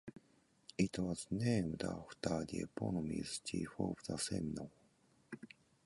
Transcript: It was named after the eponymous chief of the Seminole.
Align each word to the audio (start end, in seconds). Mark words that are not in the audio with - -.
It 0.79 0.97
was 0.97 1.27
named 1.29 1.83
after 1.83 2.43
the 2.43 2.61
eponymous 2.61 3.37
chief 3.37 3.69
of 3.79 3.97
the 4.07 4.17
Seminole. 4.17 4.71